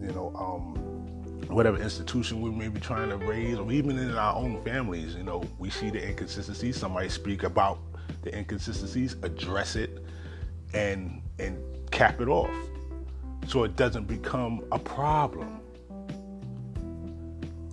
you 0.00 0.12
know, 0.12 0.32
um, 0.36 1.23
whatever 1.48 1.78
institution 1.80 2.40
we 2.40 2.50
may 2.50 2.68
be 2.68 2.80
trying 2.80 3.08
to 3.10 3.16
raise, 3.16 3.58
or 3.58 3.70
even 3.72 3.98
in 3.98 4.14
our 4.14 4.34
own 4.36 4.62
families, 4.64 5.14
you 5.14 5.22
know, 5.22 5.42
we 5.58 5.70
see 5.70 5.90
the 5.90 6.06
inconsistencies. 6.06 6.76
Somebody 6.76 7.08
speak 7.08 7.42
about 7.42 7.78
the 8.22 8.36
inconsistencies, 8.36 9.16
address 9.22 9.76
it, 9.76 10.04
and 10.72 11.22
and 11.38 11.58
cap 11.90 12.20
it 12.20 12.28
off, 12.28 12.54
so 13.46 13.64
it 13.64 13.76
doesn't 13.76 14.06
become 14.06 14.64
a 14.72 14.78
problem 14.78 15.60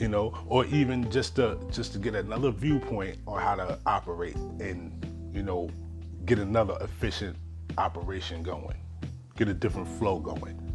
you 0.02 0.08
know, 0.08 0.34
or 0.48 0.66
even 0.66 1.10
just 1.12 1.36
to 1.36 1.60
just 1.70 1.94
to 1.94 2.00
get 2.00 2.16
another 2.16 2.50
viewpoint 2.50 3.20
on 3.28 3.40
how 3.40 3.54
to 3.54 3.78
operate 3.86 4.36
and 4.60 4.92
you 5.32 5.44
know 5.44 5.70
get 6.26 6.40
another 6.40 6.76
efficient 6.82 7.36
operation 7.78 8.42
going, 8.42 8.78
get 9.38 9.48
a 9.48 9.54
different 9.54 9.88
flow 9.88 10.18
going. 10.18 10.71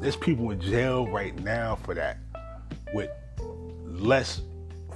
There's 0.00 0.16
people 0.16 0.50
in 0.50 0.60
jail 0.60 1.06
right 1.08 1.34
now 1.42 1.76
for 1.76 1.94
that, 1.94 2.18
with 2.92 3.10
less 3.84 4.42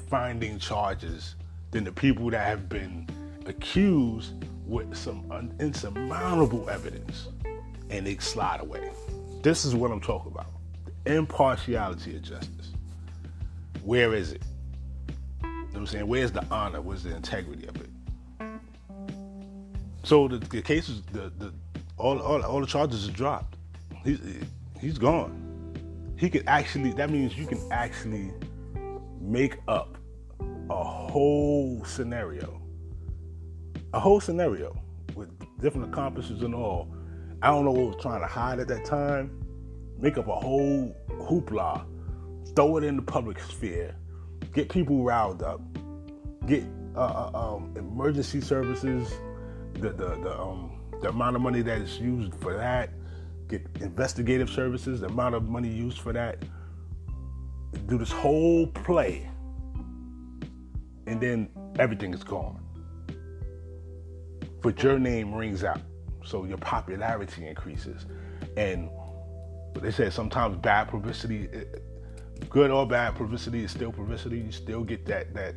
finding 0.08 0.58
charges 0.58 1.36
than 1.70 1.84
the 1.84 1.92
people 1.92 2.30
that 2.30 2.46
have 2.46 2.68
been 2.68 3.08
accused 3.46 4.34
with 4.66 4.94
some 4.96 5.52
insurmountable 5.58 6.68
evidence 6.68 7.28
and 7.88 8.06
they 8.06 8.16
slide 8.18 8.60
away. 8.60 8.90
This 9.42 9.64
is 9.64 9.74
what 9.74 9.90
I'm 9.90 10.00
talking 10.00 10.30
about. 10.32 10.46
The 11.04 11.16
impartiality 11.16 12.16
of 12.16 12.22
justice. 12.22 12.72
Where 13.82 14.14
is 14.14 14.32
it? 14.32 14.42
You 15.42 15.48
know 15.48 15.64
what 15.70 15.76
I'm 15.76 15.86
saying? 15.86 16.06
Where's 16.06 16.30
the 16.30 16.44
honor? 16.50 16.80
Where's 16.82 17.02
the 17.02 17.16
integrity 17.16 17.66
of 17.66 17.76
it? 17.76 17.88
So 20.04 20.28
the, 20.28 20.38
the 20.38 20.62
cases, 20.62 21.02
the, 21.12 21.32
the 21.38 21.52
all, 21.96 22.18
all, 22.18 22.42
all 22.42 22.60
the 22.60 22.66
charges 22.66 23.08
are 23.08 23.12
dropped. 23.12 23.56
He's 24.80 24.98
gone. 24.98 25.36
He 26.16 26.28
could 26.30 26.44
actually. 26.46 26.92
That 26.92 27.10
means 27.10 27.36
you 27.36 27.46
can 27.46 27.60
actually 27.70 28.32
make 29.20 29.58
up 29.68 29.96
a 30.70 30.84
whole 30.84 31.84
scenario, 31.84 32.60
a 33.92 34.00
whole 34.00 34.20
scenario 34.20 34.78
with 35.14 35.30
different 35.60 35.88
accomplices 35.88 36.42
and 36.42 36.54
all. 36.54 36.94
I 37.42 37.48
don't 37.48 37.64
know 37.64 37.72
what 37.72 37.94
was 37.94 38.02
trying 38.02 38.20
to 38.20 38.26
hide 38.26 38.60
at 38.60 38.68
that 38.68 38.84
time. 38.84 39.36
Make 39.98 40.18
up 40.18 40.28
a 40.28 40.34
whole 40.34 40.94
hoopla 41.08 41.86
throw 42.54 42.76
it 42.76 42.84
in 42.84 42.96
the 42.96 43.02
public 43.02 43.40
sphere, 43.40 43.94
get 44.52 44.68
people 44.68 45.02
riled 45.02 45.42
up, 45.42 45.60
get 46.46 46.64
uh, 46.96 47.30
uh, 47.32 47.54
um, 47.56 47.74
emergency 47.76 48.40
services, 48.40 49.12
the 49.74 49.90
the 49.90 50.08
the, 50.22 50.38
um, 50.38 50.80
the 51.00 51.08
amount 51.08 51.36
of 51.36 51.42
money 51.42 51.62
that 51.62 51.78
is 51.80 51.98
used 51.98 52.34
for 52.34 52.56
that, 52.56 52.90
get 53.50 53.66
investigative 53.80 54.48
services, 54.48 55.00
the 55.00 55.08
amount 55.08 55.34
of 55.34 55.48
money 55.48 55.68
used 55.68 55.98
for 55.98 56.12
that, 56.12 56.44
do 57.86 57.98
this 57.98 58.12
whole 58.12 58.66
play, 58.68 59.28
and 61.06 61.20
then 61.20 61.48
everything 61.78 62.14
is 62.14 62.22
gone. 62.22 62.62
But 64.62 64.82
your 64.82 64.98
name 64.98 65.34
rings 65.34 65.64
out, 65.64 65.80
so 66.24 66.44
your 66.44 66.58
popularity 66.58 67.46
increases, 67.46 68.06
and 68.56 68.88
they 69.74 69.90
said 69.90 70.12
sometimes 70.12 70.56
bad 70.56 70.88
publicity, 70.88 71.48
eh, 71.52 71.64
good 72.48 72.70
or 72.70 72.86
bad 72.86 73.16
publicity 73.16 73.64
is 73.64 73.70
still 73.70 73.92
publicity. 73.92 74.38
You 74.38 74.52
still 74.52 74.84
get 74.84 75.06
that 75.06 75.34
that 75.34 75.54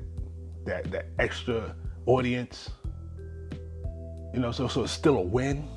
that 0.65 0.91
that 0.91 1.07
extra 1.19 1.75
audience. 2.05 2.71
You 4.33 4.39
know, 4.39 4.51
so 4.51 4.67
so 4.67 4.83
it's 4.83 4.93
still 4.93 5.17
a 5.17 5.21
win. 5.21 5.67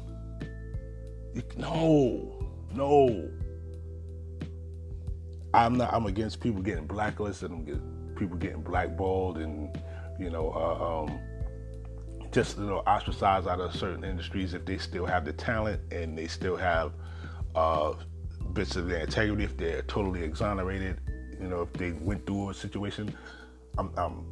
No, 1.56 2.50
no. 2.74 3.30
I'm 5.54 5.76
not. 5.76 5.92
I'm 5.92 6.06
against 6.06 6.40
people 6.40 6.62
getting 6.62 6.86
blacklisted. 6.86 7.50
I'm 7.50 7.64
people 8.16 8.36
getting 8.36 8.62
blackballed 8.62 9.38
and 9.38 9.78
you 10.18 10.30
know 10.30 10.50
uh, 10.52 11.04
um, 11.04 11.18
just 12.32 12.58
you 12.58 12.64
know 12.64 12.78
ostracized 12.86 13.46
out 13.46 13.60
of 13.60 13.74
certain 13.74 14.04
industries 14.04 14.54
if 14.54 14.64
they 14.64 14.78
still 14.78 15.06
have 15.06 15.24
the 15.24 15.32
talent 15.32 15.80
and 15.92 16.16
they 16.16 16.26
still 16.26 16.56
have 16.56 16.92
uh, 17.54 17.94
bits 18.52 18.76
of 18.76 18.88
their 18.88 19.00
integrity. 19.00 19.44
If 19.44 19.56
they're 19.56 19.82
totally 19.82 20.22
exonerated, 20.22 20.98
you 21.40 21.48
know, 21.48 21.62
if 21.62 21.72
they 21.74 21.92
went 21.92 22.26
through 22.26 22.50
a 22.50 22.54
situation, 22.54 23.14
I'm 23.78 23.90
I'm, 23.96 24.26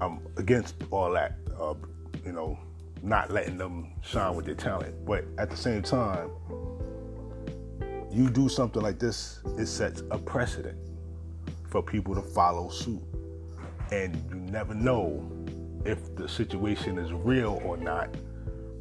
I'm 0.00 0.20
against 0.36 0.76
all 0.90 1.10
that. 1.12 1.38
Uh, 1.58 1.74
you 2.24 2.32
know, 2.32 2.58
not 3.02 3.30
letting 3.30 3.58
them 3.58 3.92
shine 4.02 4.34
with 4.34 4.46
their 4.46 4.54
talent. 4.54 5.04
But 5.04 5.24
at 5.38 5.50
the 5.50 5.56
same 5.56 5.82
time, 5.82 6.30
you 8.10 8.30
do 8.30 8.48
something 8.48 8.82
like 8.82 8.98
this, 8.98 9.40
it 9.58 9.66
sets 9.66 10.02
a 10.10 10.18
precedent 10.18 10.78
for 11.68 11.82
people 11.82 12.14
to 12.14 12.22
follow 12.22 12.68
suit. 12.68 13.02
And 13.90 14.14
you 14.30 14.36
never 14.36 14.74
know 14.74 15.28
if 15.84 16.14
the 16.14 16.28
situation 16.28 16.98
is 16.98 17.12
real 17.12 17.60
or 17.64 17.76
not 17.76 18.14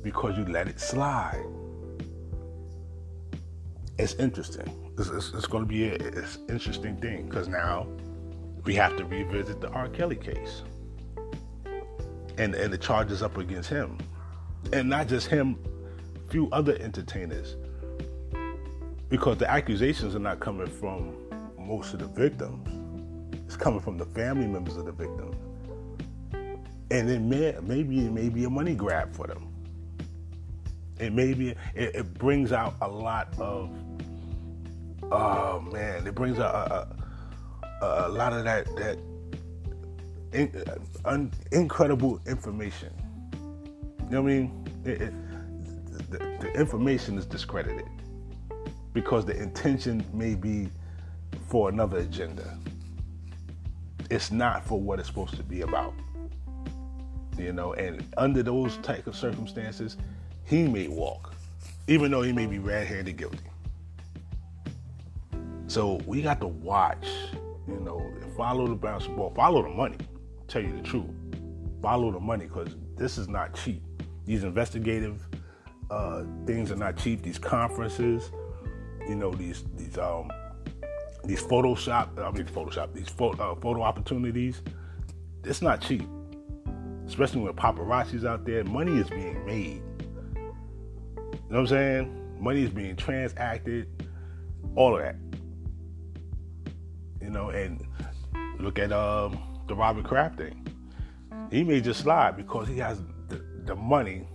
because 0.04 0.38
you 0.38 0.46
let 0.46 0.68
it 0.68 0.80
slide. 0.80 1.46
It's 3.98 4.14
interesting. 4.16 4.94
It's, 4.98 5.10
it's, 5.10 5.34
it's 5.34 5.48
going 5.48 5.64
to 5.64 5.68
be 5.68 5.88
an 5.88 6.26
interesting 6.50 6.98
thing 6.98 7.28
because 7.28 7.48
now 7.48 7.88
we 8.64 8.76
have 8.76 8.98
to 8.98 9.06
revisit 9.06 9.62
the 9.62 9.70
R. 9.70 9.90
Kelly 9.90 10.16
case 10.16 10.64
and, 12.38 12.56
and 12.56 12.72
the 12.72 12.78
charges 12.78 13.22
up 13.22 13.38
against 13.38 13.70
him 13.70 13.98
and 14.74 14.90
not 14.90 15.08
just 15.08 15.28
him, 15.28 15.58
few 16.30 16.50
other 16.52 16.78
entertainers, 16.80 17.56
because 19.10 19.38
the 19.38 19.50
accusations 19.50 20.16
are 20.16 20.20
not 20.20 20.40
coming 20.40 20.68
from 20.68 21.16
most 21.60 21.94
of 21.94 22.00
the 22.00 22.08
victims. 22.08 22.68
It's 23.46 23.58
coming 23.58 23.82
from 23.82 23.98
the 23.98 24.06
family 24.06 24.48
members 24.48 24.78
of 24.78 24.86
the 24.86 24.94
victims, 24.94 25.36
and 26.90 27.10
it 27.10 27.22
may 27.22 27.56
maybe 27.62 28.06
it 28.06 28.12
may 28.12 28.30
be 28.30 28.46
a 28.46 28.50
money 28.50 28.76
grab 28.76 29.14
for 29.14 29.28
them. 29.28 29.48
It 31.00 31.14
maybe 31.14 31.50
it, 31.76 31.96
it 31.96 32.14
brings 32.14 32.52
out 32.52 32.76
a 32.82 32.88
lot 32.88 33.28
of 33.38 33.70
oh 35.12 35.60
man, 35.60 36.08
it 36.08 36.16
brings 36.16 36.40
out 36.40 36.56
a, 36.72 37.86
a, 37.86 38.08
a 38.08 38.10
lot 38.10 38.32
of 38.34 38.46
that 38.46 38.66
that 38.78 38.98
in, 40.34 40.64
uh, 40.68 40.76
un, 41.10 41.32
incredible 41.52 42.22
information 42.26 42.94
know 44.12 44.22
what 44.22 44.32
I 44.32 44.36
mean? 44.36 44.68
It, 44.86 45.02
it, 45.02 46.12
the, 46.12 46.18
the 46.18 46.52
information 46.54 47.18
is 47.18 47.26
discredited 47.26 47.86
because 48.94 49.26
the 49.26 49.36
intention 49.36 50.06
may 50.14 50.36
be 50.36 50.70
for 51.48 51.70
another 51.70 52.00
agenda. 52.00 52.58
It's 54.10 54.32
not 54.32 54.66
for 54.66 54.80
what 54.80 55.00
it's 55.00 55.08
supposed 55.08 55.38
to 55.38 55.44
be 55.44 55.62
about. 55.62 55.94
You 57.38 57.54
know, 57.54 57.74
and 57.74 58.06
under 58.18 58.44
those 58.44 58.78
type 58.78 59.08
of 59.08 59.16
circumstances, 59.16 59.96
he 60.44 60.68
may 60.68 60.90
walk, 60.90 61.34
even 61.88 62.12
though 62.12 62.22
he 62.22 62.34
may 62.34 62.46
be 62.46 62.60
red-handed 62.60 63.16
guilty. 63.16 63.40
So 65.68 66.02
we 66.06 66.22
got 66.22 66.42
to 66.42 66.48
watch, 66.48 67.08
you 67.66 67.80
know, 67.80 68.14
follow 68.36 68.68
the 68.68 68.76
basketball, 68.76 69.34
follow 69.34 69.64
the 69.64 69.70
money. 69.70 69.98
Tell 70.50 70.62
you 70.62 70.76
the 70.76 70.84
truth, 70.84 71.10
follow 71.82 72.12
the 72.12 72.20
money 72.20 72.46
because 72.46 72.76
this 72.98 73.18
is 73.18 73.30
not 73.30 73.56
cheap. 73.56 73.82
These 74.32 74.46
investigative 74.46 75.28
uh, 75.90 76.24
things 76.46 76.72
are 76.72 76.78
not 76.78 76.96
cheap. 76.96 77.22
These 77.22 77.38
conferences, 77.38 78.32
you 79.06 79.16
know, 79.16 79.30
these 79.34 79.66
these 79.76 79.98
um 79.98 80.32
these 81.26 81.44
Photoshop, 81.44 82.18
I 82.18 82.32
mean 82.32 82.46
Photoshop, 82.46 82.94
these 82.94 83.10
photo, 83.10 83.52
uh, 83.52 83.56
photo 83.56 83.82
opportunities, 83.82 84.62
it's 85.44 85.62
not 85.62 85.82
cheap. 85.82 86.08
Especially 87.06 87.42
when 87.42 87.52
paparazzi's 87.52 88.24
out 88.24 88.46
there, 88.46 88.64
money 88.64 89.02
is 89.02 89.10
being 89.10 89.46
made. 89.46 89.84
You 90.38 90.42
know 90.42 90.54
what 91.50 91.60
I'm 91.60 91.68
saying? 91.68 92.38
Money 92.40 92.64
is 92.64 92.70
being 92.70 92.96
transacted, 92.96 93.90
all 94.78 94.96
of 94.96 95.02
that. 95.02 95.18
You 97.22 97.32
know, 97.32 97.50
and 97.50 97.86
look 98.60 98.80
at 98.80 98.94
um, 98.94 99.38
the 99.68 99.76
Robert 99.76 100.06
Kraft 100.06 100.38
thing. 100.38 100.66
He 101.52 101.66
may 101.66 101.82
just 101.82 102.00
slide 102.00 102.38
because 102.38 102.70
he 102.70 102.78
has 102.78 103.02
the 103.72 103.76
money 103.78 104.28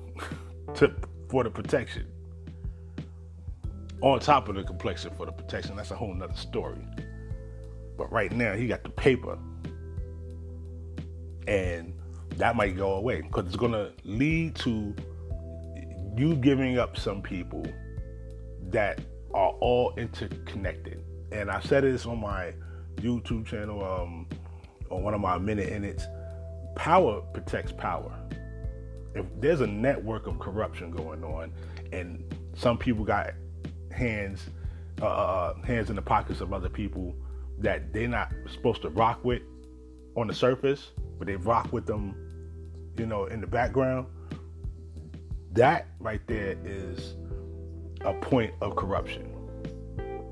to 0.74 0.90
for 1.28 1.44
the 1.44 1.50
protection. 1.50 2.06
On 4.00 4.18
top 4.18 4.48
of 4.48 4.54
the 4.54 4.62
complexion 4.62 5.12
for 5.14 5.26
the 5.26 5.32
protection, 5.32 5.76
that's 5.76 5.90
a 5.90 5.94
whole 5.94 6.14
nother 6.14 6.36
story. 6.36 6.86
But 7.98 8.10
right 8.10 8.32
now, 8.32 8.54
he 8.54 8.66
got 8.66 8.82
the 8.82 8.90
paper, 8.90 9.38
and 11.46 11.92
that 12.36 12.56
might 12.56 12.76
go 12.78 12.94
away 12.94 13.20
because 13.20 13.46
it's 13.46 13.56
to 13.56 13.92
lead 14.04 14.54
to 14.56 14.94
you 16.16 16.34
giving 16.36 16.78
up 16.78 16.96
some 16.96 17.20
people 17.20 17.66
that 18.70 19.00
are 19.34 19.50
all 19.60 19.92
interconnected. 19.98 21.02
And 21.30 21.50
I 21.50 21.60
said 21.60 21.84
this 21.84 22.06
on 22.06 22.20
my 22.20 22.54
YouTube 22.96 23.44
channel, 23.44 23.84
um, 23.84 24.28
on 24.88 25.02
one 25.02 25.12
of 25.12 25.20
my 25.20 25.36
minute 25.36 25.68
in 25.68 25.84
it. 25.84 26.02
Power 26.74 27.20
protects 27.32 27.72
power 27.72 28.12
if 29.18 29.26
there's 29.40 29.60
a 29.60 29.66
network 29.66 30.26
of 30.26 30.38
corruption 30.38 30.90
going 30.90 31.24
on, 31.24 31.52
and 31.92 32.22
some 32.54 32.78
people 32.78 33.04
got 33.04 33.32
hands 33.90 34.50
uh, 35.00 35.04
uh, 35.04 35.08
uh, 35.08 35.62
hands 35.66 35.90
in 35.90 35.96
the 35.96 36.02
pockets 36.02 36.40
of 36.40 36.54
other 36.54 36.70
people 36.70 37.14
that 37.58 37.92
they're 37.92 38.08
not 38.08 38.32
supposed 38.50 38.80
to 38.80 38.88
rock 38.90 39.22
with 39.24 39.42
on 40.16 40.26
the 40.26 40.34
surface, 40.34 40.92
but 41.18 41.26
they 41.26 41.36
rock 41.36 41.70
with 41.70 41.84
them, 41.84 42.14
you 42.98 43.04
know, 43.04 43.26
in 43.26 43.42
the 43.42 43.46
background. 43.46 44.06
That 45.52 45.88
right 46.00 46.20
there 46.26 46.56
is 46.64 47.14
a 48.02 48.14
point 48.14 48.54
of 48.62 48.74
corruption. 48.76 49.30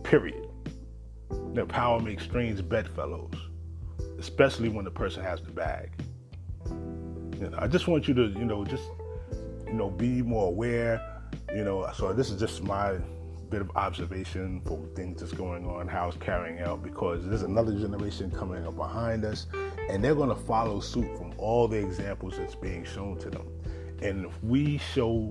Period. 0.02 0.48
The 1.52 1.66
power 1.66 2.00
makes 2.00 2.24
strange 2.24 2.66
bedfellows, 2.66 3.34
especially 4.18 4.70
when 4.70 4.86
the 4.86 4.90
person 4.90 5.22
has 5.22 5.42
the 5.42 5.50
bag. 5.50 5.92
You 7.38 7.50
know, 7.50 7.58
I 7.58 7.66
just 7.66 7.88
want 7.88 8.08
you 8.08 8.14
to, 8.14 8.26
you 8.28 8.44
know, 8.44 8.64
just, 8.64 8.84
you 9.66 9.74
know, 9.74 9.90
be 9.90 10.22
more 10.22 10.48
aware. 10.48 11.00
You 11.54 11.64
know, 11.64 11.90
so 11.94 12.12
this 12.12 12.30
is 12.30 12.38
just 12.38 12.62
my 12.62 12.98
bit 13.50 13.60
of 13.60 13.70
observation 13.76 14.60
for 14.64 14.78
things 14.94 15.20
that's 15.20 15.32
going 15.32 15.66
on, 15.66 15.86
how 15.86 16.08
it's 16.08 16.16
carrying 16.16 16.60
out, 16.60 16.82
because 16.82 17.26
there's 17.26 17.42
another 17.42 17.72
generation 17.78 18.30
coming 18.30 18.66
up 18.66 18.76
behind 18.76 19.24
us, 19.24 19.46
and 19.88 20.02
they're 20.02 20.14
going 20.14 20.28
to 20.28 20.34
follow 20.34 20.80
suit 20.80 21.16
from 21.16 21.32
all 21.38 21.68
the 21.68 21.76
examples 21.76 22.36
that's 22.36 22.54
being 22.54 22.84
shown 22.84 23.18
to 23.18 23.30
them. 23.30 23.46
And 24.02 24.26
if 24.26 24.42
we 24.42 24.78
show 24.78 25.30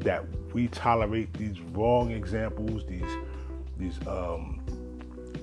that 0.00 0.24
we 0.52 0.68
tolerate 0.68 1.32
these 1.34 1.60
wrong 1.72 2.10
examples, 2.10 2.84
these 2.86 3.10
these 3.78 3.98
um, 4.06 4.60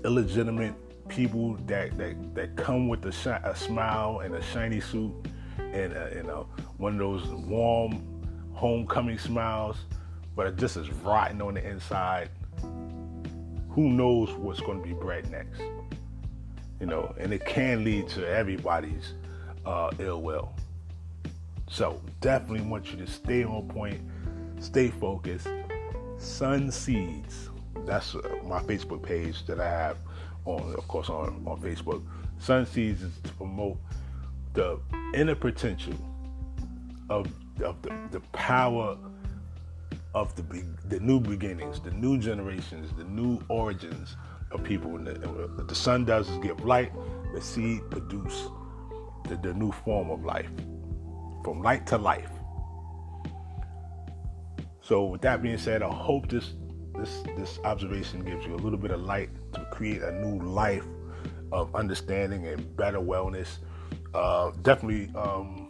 illegitimate 0.04 0.74
people 1.08 1.56
that, 1.68 1.98
that 1.98 2.36
that 2.36 2.56
come 2.56 2.88
with 2.88 3.06
a, 3.06 3.12
shi- 3.12 3.30
a 3.30 3.56
smile 3.56 4.20
and 4.24 4.36
a 4.36 4.42
shiny 4.42 4.80
suit 4.80 5.14
and 5.58 5.94
uh, 5.96 6.08
you 6.16 6.24
know 6.24 6.48
one 6.78 6.94
of 6.94 7.00
those 7.00 7.26
warm 7.28 8.02
homecoming 8.54 9.18
smiles, 9.18 9.78
but 10.36 10.48
it 10.48 10.56
just 10.58 10.78
is 10.78 10.90
rotten 10.92 11.42
on 11.42 11.56
the 11.56 11.68
inside. 11.68 12.30
Who 13.70 13.90
knows 13.90 14.32
what's 14.34 14.62
going 14.62 14.82
to 14.82 14.88
be 14.88 14.94
bred 14.94 15.30
next? 15.32 15.60
You 16.80 16.86
know, 16.86 17.14
and 17.18 17.34
it 17.34 17.46
can 17.46 17.84
lead 17.84 18.08
to 18.10 18.28
everybody's 18.28 19.14
uh, 19.66 19.92
ill 20.00 20.22
will. 20.22 20.54
So 21.70 22.02
definitely 22.22 22.66
want 22.68 22.92
you 22.92 22.98
to 22.98 23.08
stay 23.08 23.44
on 23.44 23.68
point, 23.68 24.00
stay 24.60 24.90
focused. 24.90 25.48
Sun 26.18 26.72
Seeds, 26.72 27.50
that's 27.86 28.16
uh, 28.16 28.22
my 28.46 28.60
Facebook 28.62 29.02
page 29.02 29.46
that 29.48 29.60
I 29.60 29.68
have 29.68 29.98
on, 30.46 30.74
of 30.76 30.88
course, 30.88 31.10
on, 31.10 31.44
on 31.48 31.60
Facebook. 31.62 32.04
Sun 32.38 32.66
Seeds 32.66 33.02
is 33.02 33.12
to 33.24 33.32
promote 33.34 33.78
the 34.54 34.80
inner 35.14 35.36
potential 35.36 35.94
of, 37.10 37.28
of 37.64 37.82
the, 37.82 37.94
the 38.12 38.20
power 38.32 38.98
of 40.14 40.36
the, 40.36 40.64
the 40.90 41.00
new 41.00 41.20
beginnings, 41.20 41.80
the 41.80 41.92
new 41.92 42.18
generations, 42.18 42.92
the 42.98 43.04
new 43.04 43.40
origins 43.50 44.16
of 44.52 44.64
people. 44.64 44.96
And, 44.96 45.08
what 45.58 45.68
the 45.68 45.76
sun 45.76 46.06
does 46.06 46.30
is 46.30 46.38
give 46.38 46.64
light. 46.64 46.92
The 47.34 47.42
seed 47.42 47.90
produce 47.90 48.48
the, 49.28 49.38
the 49.38 49.54
new 49.54 49.72
form 49.72 50.12
of 50.12 50.24
life, 50.24 50.50
from 51.44 51.62
light 51.62 51.88
to 51.88 51.98
life. 51.98 52.30
So, 54.82 55.06
with 55.06 55.22
that 55.22 55.42
being 55.42 55.58
said, 55.58 55.82
I 55.82 55.90
hope 55.90 56.30
this 56.30 56.54
this 56.96 57.24
this 57.36 57.60
observation 57.64 58.24
gives 58.24 58.46
you 58.46 58.54
a 58.54 58.58
little 58.58 58.78
bit 58.78 58.92
of 58.92 59.02
light 59.02 59.30
to 59.54 59.66
create 59.72 60.04
a 60.04 60.12
new 60.12 60.44
life 60.46 60.86
of 61.52 61.74
understanding 61.74 62.46
and 62.48 62.76
better 62.76 63.00
wellness. 63.00 63.58
Uh, 64.14 64.52
definitely 64.62 65.14
um, 65.16 65.70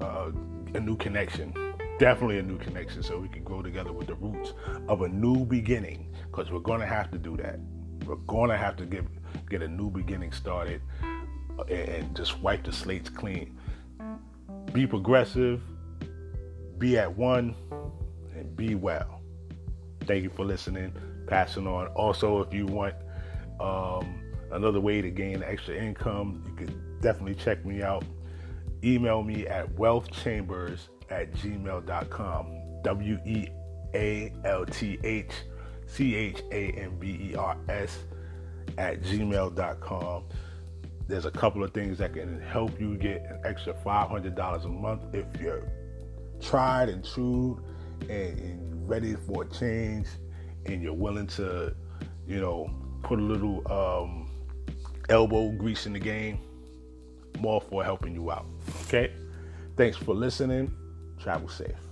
uh, 0.00 0.30
a 0.74 0.80
new 0.80 0.96
connection. 0.96 1.54
Definitely 1.98 2.38
a 2.38 2.42
new 2.42 2.58
connection, 2.58 3.02
so 3.02 3.18
we 3.18 3.28
can 3.28 3.42
grow 3.42 3.62
together 3.62 3.92
with 3.92 4.08
the 4.08 4.14
roots 4.16 4.52
of 4.88 5.02
a 5.02 5.08
new 5.08 5.46
beginning. 5.46 6.14
Because 6.30 6.50
we're 6.50 6.58
going 6.60 6.80
to 6.80 6.86
have 6.86 7.10
to 7.12 7.18
do 7.18 7.36
that. 7.38 7.58
We're 8.04 8.16
going 8.16 8.50
to 8.50 8.56
have 8.56 8.76
to 8.76 8.84
get 8.86 9.04
get 9.48 9.62
a 9.62 9.68
new 9.68 9.90
beginning 9.90 10.32
started 10.32 10.80
uh, 11.58 11.62
and 11.64 12.14
just 12.14 12.38
wipe 12.40 12.64
the 12.64 12.72
slates 12.72 13.08
clean. 13.08 13.58
Be 14.72 14.86
progressive. 14.86 15.62
Be 16.78 16.98
at 16.98 17.16
one, 17.16 17.54
and 18.36 18.54
be 18.54 18.74
well. 18.74 19.22
Thank 20.02 20.22
you 20.22 20.30
for 20.30 20.44
listening. 20.44 20.92
Passing 21.26 21.66
on. 21.66 21.86
Also, 21.88 22.42
if 22.42 22.52
you 22.52 22.66
want 22.66 22.94
um, 23.58 24.20
another 24.52 24.80
way 24.80 25.00
to 25.00 25.10
gain 25.10 25.42
extra 25.42 25.74
income, 25.74 26.44
you 26.46 26.66
can 26.66 26.95
definitely 27.06 27.36
check 27.36 27.64
me 27.64 27.84
out. 27.84 28.04
Email 28.82 29.22
me 29.22 29.46
at 29.46 29.72
wealthchambers 29.76 30.88
at 31.08 31.32
gmail.com. 31.34 32.82
W 32.82 33.18
E 33.24 33.46
A 33.94 34.32
L 34.44 34.66
T 34.66 34.98
H 35.04 35.30
C 35.86 36.16
H 36.16 36.42
A 36.50 36.72
M 36.72 36.98
B 36.98 37.30
E 37.30 37.36
R 37.36 37.56
S 37.68 37.96
at 38.76 39.02
gmail.com. 39.02 40.24
There's 41.06 41.26
a 41.26 41.30
couple 41.30 41.62
of 41.62 41.72
things 41.72 41.98
that 41.98 42.14
can 42.14 42.40
help 42.40 42.80
you 42.80 42.96
get 42.96 43.24
an 43.30 43.40
extra 43.44 43.72
$500 43.72 44.64
a 44.64 44.68
month 44.68 45.14
if 45.14 45.26
you're 45.40 45.62
tried 46.40 46.88
and 46.88 47.04
true 47.04 47.62
and, 48.10 48.36
and 48.40 48.88
ready 48.88 49.14
for 49.14 49.44
a 49.44 49.48
change 49.48 50.08
and 50.64 50.82
you're 50.82 50.92
willing 50.92 51.28
to, 51.28 51.72
you 52.26 52.40
know, 52.40 52.68
put 53.04 53.20
a 53.20 53.22
little 53.22 53.62
um, 53.72 54.28
elbow 55.08 55.52
grease 55.52 55.86
in 55.86 55.92
the 55.92 56.00
game. 56.00 56.40
More 57.40 57.60
for 57.60 57.84
helping 57.84 58.14
you 58.14 58.30
out. 58.30 58.46
Okay? 58.86 59.12
Thanks 59.76 59.96
for 59.96 60.14
listening. 60.14 60.72
Travel 61.18 61.48
safe. 61.48 61.85